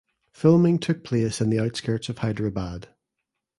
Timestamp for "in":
1.41-1.51